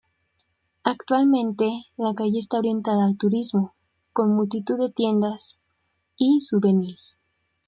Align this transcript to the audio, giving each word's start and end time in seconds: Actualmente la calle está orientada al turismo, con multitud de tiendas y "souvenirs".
Actualmente 0.83 1.85
la 1.95 2.15
calle 2.15 2.39
está 2.39 2.57
orientada 2.57 3.05
al 3.05 3.19
turismo, 3.19 3.75
con 4.13 4.33
multitud 4.35 4.79
de 4.79 4.89
tiendas 4.91 5.59
y 6.17 6.41
"souvenirs". 6.41 7.19